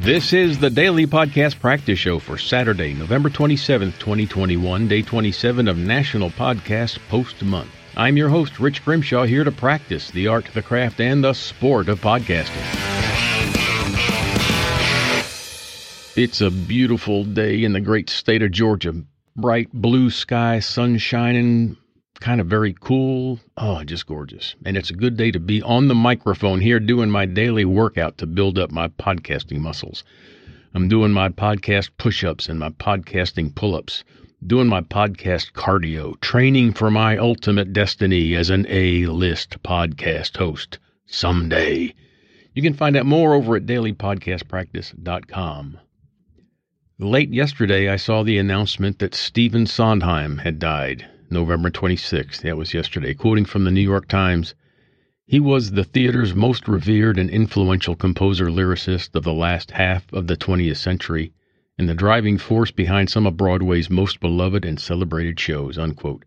[0.00, 5.76] This is the daily podcast practice show for Saturday, November 27th, 2021, day 27 of
[5.76, 7.68] National Podcast Post Month.
[7.98, 11.90] I'm your host, Rich Grimshaw, here to practice the art, the craft, and the sport
[11.90, 12.64] of podcasting.
[16.16, 18.94] It's a beautiful day in the great state of Georgia.
[19.36, 21.76] Bright blue sky, sun shining,
[22.20, 23.40] kind of very cool.
[23.56, 24.54] Oh, just gorgeous.
[24.64, 28.18] And it's a good day to be on the microphone here doing my daily workout
[28.18, 30.04] to build up my podcasting muscles.
[30.74, 34.04] I'm doing my podcast push ups and my podcasting pull ups,
[34.46, 40.78] doing my podcast cardio, training for my ultimate destiny as an A list podcast host
[41.06, 41.94] someday.
[42.54, 45.78] You can find out more over at dailypodcastpractice.com.
[46.98, 51.06] Late yesterday, I saw the announcement that Stephen Sondheim had died.
[51.30, 52.42] November 26th.
[52.42, 53.14] That was yesterday.
[53.14, 54.54] Quoting from the New York Times,
[55.26, 60.26] he was the theater's most revered and influential composer lyricist of the last half of
[60.26, 61.32] the 20th century
[61.78, 65.78] and the driving force behind some of Broadway's most beloved and celebrated shows.
[65.78, 66.24] Unquote.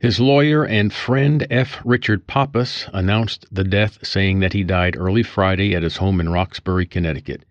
[0.00, 1.80] His lawyer and friend F.
[1.84, 6.30] Richard Pappas announced the death, saying that he died early Friday at his home in
[6.30, 7.44] Roxbury, Connecticut.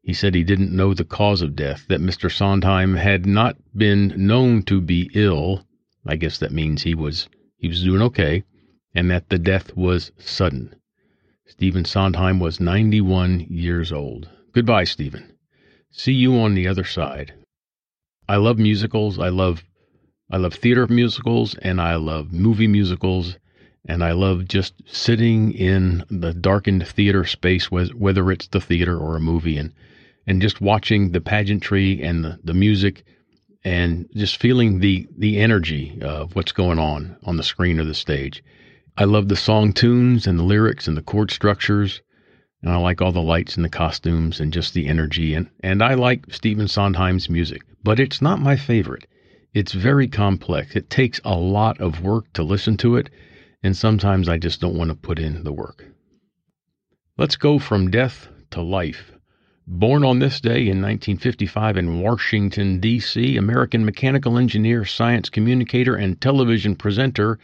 [0.00, 2.32] He said he didn't know the cause of death, that Mr.
[2.32, 5.66] Sondheim had not been known to be ill,
[6.08, 7.28] I guess that means he was
[7.58, 8.42] he was doing okay,
[8.94, 10.74] and that the death was sudden.
[11.44, 14.26] Stephen Sondheim was 91 years old.
[14.52, 15.32] Goodbye, Stephen.
[15.90, 17.34] See you on the other side.
[18.26, 19.18] I love musicals.
[19.18, 19.64] I love
[20.30, 23.36] I love theater musicals and I love movie musicals
[23.86, 29.16] and I love just sitting in the darkened theater space whether it's the theater or
[29.16, 29.72] a movie and
[30.26, 33.04] and just watching the pageantry and the, the music
[33.64, 37.94] and just feeling the the energy of what's going on on the screen or the
[37.94, 38.42] stage.
[38.96, 42.00] I love the song tunes and the lyrics and the chord structures,
[42.62, 45.82] and I like all the lights and the costumes and just the energy and and
[45.82, 49.06] I like Stephen Sondheim's music, but it's not my favorite.
[49.54, 50.76] It's very complex.
[50.76, 53.10] It takes a lot of work to listen to it,
[53.62, 55.84] and sometimes I just don't want to put in the work.
[57.16, 59.12] Let's go from death to life
[59.70, 66.18] Born on this day in 1955 in Washington, D.C., American mechanical engineer, science communicator, and
[66.18, 67.38] television presenter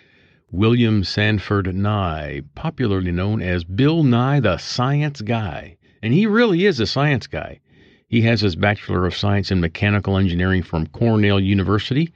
[0.51, 5.77] William Sanford Nye, popularly known as Bill Nye the Science Guy.
[6.03, 7.61] And he really is a science guy.
[8.09, 12.11] He has his Bachelor of Science in Mechanical Engineering from Cornell University,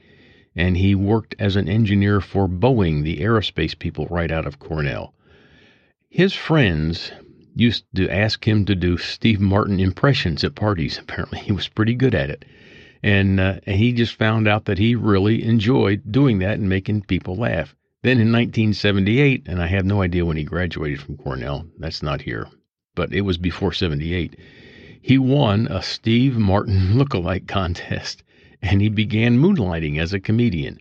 [0.55, 5.13] and he worked as an engineer for Boeing, the aerospace people right out of Cornell.
[6.09, 7.11] His friends
[7.59, 10.97] used to ask him to do Steve Martin impressions at parties.
[10.97, 12.45] Apparently, he was pretty good at it.
[13.03, 17.03] And, uh, and he just found out that he really enjoyed doing that and making
[17.03, 17.75] people laugh.
[18.01, 22.21] Then in 1978, and I have no idea when he graduated from Cornell, that's not
[22.21, 22.47] here,
[22.95, 24.37] but it was before 78,
[25.01, 28.23] he won a Steve Martin look-alike contest
[28.61, 30.79] and he began moonlighting as a comedian.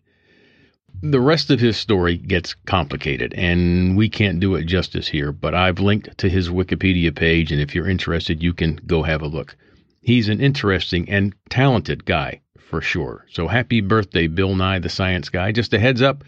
[1.01, 5.55] The rest of his story gets complicated, and we can't do it justice here, but
[5.55, 9.29] I've linked to his Wikipedia page, and if you're interested, you can go have a
[9.29, 9.57] look.
[10.01, 13.27] He's an interesting and talented guy, for sure.
[13.31, 15.53] So happy birthday, Bill Nye, the science guy.
[15.53, 16.25] Just a heads up,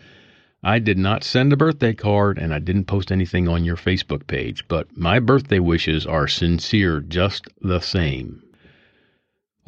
[0.62, 4.28] I did not send a birthday card, and I didn't post anything on your Facebook
[4.28, 8.42] page, but my birthday wishes are sincere just the same.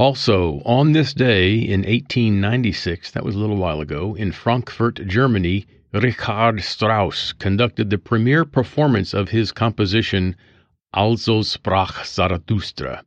[0.02, 5.64] Also, on this day in 1896, that was a little while ago, in Frankfurt, Germany,
[5.92, 10.34] Richard Strauss conducted the premiere performance of his composition
[10.92, 13.04] Also sprach Zarathustra.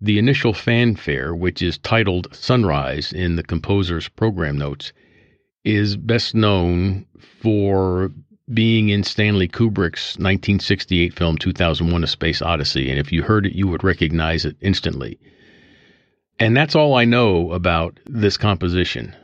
[0.00, 4.92] The initial fanfare, which is titled Sunrise in the composer's program notes,
[5.64, 8.12] is best known for
[8.54, 12.88] being in Stanley Kubrick's 1968 film 2001 A Space Odyssey.
[12.88, 15.18] And if you heard it, you would recognize it instantly.
[16.38, 19.14] And that's all I know about this composition.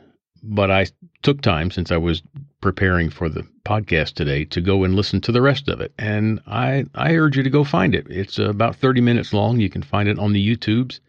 [0.41, 0.87] But I
[1.21, 2.23] took time since I was
[2.59, 5.93] preparing for the podcast today to go and listen to the rest of it.
[5.97, 8.07] And I, I urge you to go find it.
[8.09, 9.59] It's about 30 minutes long.
[9.59, 10.99] You can find it on the YouTubes.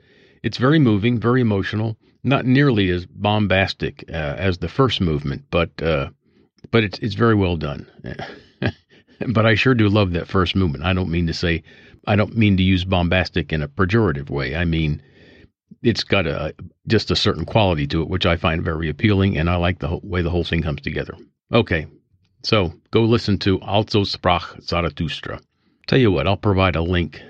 [0.43, 5.71] It's very moving, very emotional, not nearly as bombastic uh, as the first movement, but
[5.83, 6.11] uh,
[6.71, 7.87] but it's it's very well done.
[9.29, 10.85] but I sure do love that first movement.
[10.85, 11.63] I don't mean to say
[12.07, 14.55] I don't mean to use bombastic in a pejorative way.
[14.55, 15.01] I mean
[15.85, 16.55] it's got a
[16.89, 20.01] just a certain quality to it, which I find very appealing, and I like the
[20.03, 21.15] way the whole thing comes together.
[21.53, 21.87] Okay,
[22.43, 25.41] so go listen to Also sprach Zarathustra.
[25.87, 27.21] Tell you what, I'll provide a link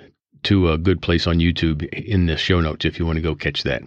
[0.44, 3.34] to a good place on YouTube in the show notes if you want to go
[3.34, 3.82] catch that.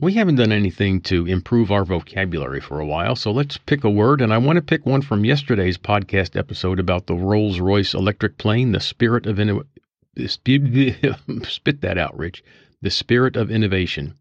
[0.00, 3.90] We haven't done anything to improve our vocabulary for a while, so let's pick a
[3.90, 4.20] word.
[4.20, 8.38] And I want to pick one from yesterday's podcast episode about the Rolls Royce electric
[8.38, 9.36] plane, the Spirit of
[11.44, 12.42] spit that out, Rich.
[12.84, 14.12] The spirit of innovation.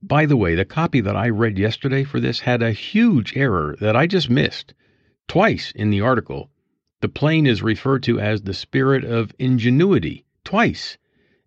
[0.00, 3.74] By the way, the copy that I read yesterday for this had a huge error
[3.80, 4.72] that I just missed.
[5.26, 6.48] Twice in the article,
[7.00, 10.24] the plane is referred to as the spirit of ingenuity.
[10.44, 10.96] Twice.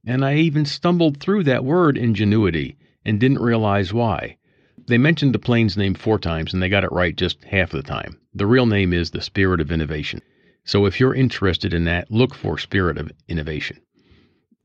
[0.05, 2.75] And I even stumbled through that word ingenuity
[3.05, 4.35] and didn't realize why.
[4.87, 7.81] They mentioned the plane's name four times and they got it right just half the
[7.81, 8.19] time.
[8.33, 10.21] The real name is the spirit of innovation.
[10.65, 13.79] So if you're interested in that, look for spirit of innovation.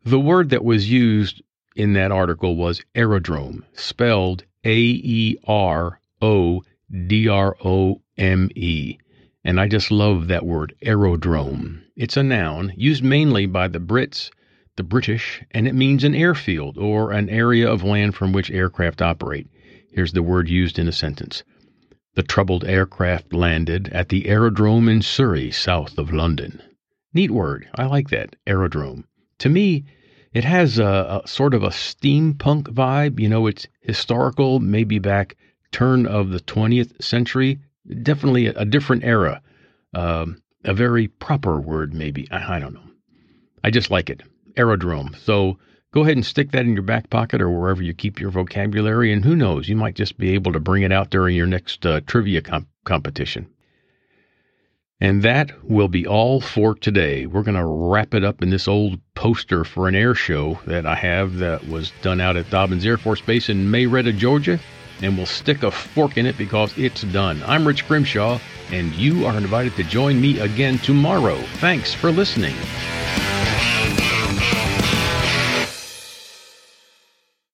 [0.04, 1.42] The word that was used
[1.74, 6.62] in that article was aerodrome, spelled A E R O
[7.06, 8.98] D R O M E.
[9.44, 11.82] And I just love that word, aerodrome.
[11.96, 14.30] It's a noun used mainly by the Brits,
[14.76, 19.02] the British, and it means an airfield or an area of land from which aircraft
[19.02, 19.48] operate.
[19.92, 21.42] Here's the word used in a sentence.
[22.14, 26.62] The troubled aircraft landed at the aerodrome in Surrey, south of London.
[27.14, 27.68] Neat word.
[27.74, 29.04] I like that, aerodrome.
[29.38, 29.84] To me,
[30.32, 33.20] it has a, a, sort of a steampunk vibe.
[33.20, 35.36] You know, it's historical, maybe back
[35.72, 37.58] turn of the 20th century,
[38.02, 39.42] definitely a, a different era.
[39.94, 42.28] Um, a very proper word, maybe.
[42.30, 42.88] I, I don't know.
[43.64, 44.22] I just like it.
[44.56, 45.16] Aerodrome.
[45.24, 45.58] So
[45.92, 49.12] go ahead and stick that in your back pocket or wherever you keep your vocabulary.
[49.12, 51.84] And who knows, you might just be able to bring it out during your next
[51.84, 53.51] uh, trivia comp- competition.
[55.02, 57.26] And that will be all for today.
[57.26, 60.86] We're going to wrap it up in this old poster for an air show that
[60.86, 64.60] I have that was done out at Dobbins Air Force Base in Marietta, Georgia
[65.02, 67.42] and we'll stick a fork in it because it's done.
[67.46, 68.38] I'm Rich Grimshaw,
[68.70, 71.36] and you are invited to join me again tomorrow.
[71.56, 72.54] Thanks for listening.